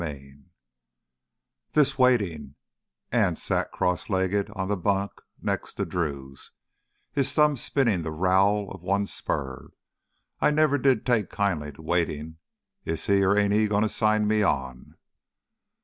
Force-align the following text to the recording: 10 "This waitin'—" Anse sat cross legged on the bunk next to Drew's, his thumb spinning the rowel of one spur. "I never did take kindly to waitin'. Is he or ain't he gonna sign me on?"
10 0.01 0.49
"This 1.73 1.95
waitin'—" 1.95 2.55
Anse 3.11 3.43
sat 3.43 3.71
cross 3.71 4.09
legged 4.09 4.49
on 4.55 4.67
the 4.67 4.75
bunk 4.75 5.11
next 5.43 5.75
to 5.75 5.85
Drew's, 5.85 6.53
his 7.11 7.31
thumb 7.31 7.55
spinning 7.55 8.01
the 8.01 8.09
rowel 8.11 8.71
of 8.71 8.81
one 8.81 9.05
spur. 9.05 9.67
"I 10.39 10.49
never 10.49 10.79
did 10.79 11.05
take 11.05 11.29
kindly 11.29 11.71
to 11.73 11.83
waitin'. 11.83 12.39
Is 12.83 13.05
he 13.05 13.23
or 13.23 13.37
ain't 13.37 13.53
he 13.53 13.67
gonna 13.67 13.89
sign 13.89 14.27
me 14.27 14.41
on?" 14.41 14.95